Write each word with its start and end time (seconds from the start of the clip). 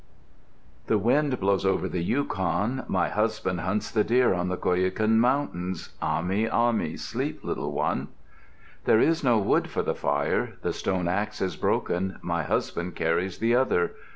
"The 0.87 0.97
wind 0.97 1.39
blows 1.39 1.63
over 1.63 1.87
the 1.87 2.01
Yukon, 2.03 2.85
My 2.87 3.09
husband 3.09 3.59
hunts 3.59 3.91
the 3.91 4.03
deer 4.03 4.33
on 4.33 4.47
the 4.47 4.57
Koyukun 4.57 5.17
Mountains. 5.19 5.89
Ahmi, 6.01 6.49
Ahmi, 6.51 6.97
sleep, 6.97 7.43
little 7.43 7.71
one. 7.71 8.07
"There 8.85 8.99
is 8.99 9.23
no 9.23 9.37
wood 9.37 9.69
for 9.69 9.83
the 9.83 9.93
fire. 9.93 10.53
The 10.63 10.73
stone 10.73 11.07
axe 11.07 11.39
is 11.39 11.55
broken, 11.55 12.17
my 12.23 12.41
husband 12.41 12.95
carries 12.95 13.37
the 13.37 13.53
other. 13.53 13.91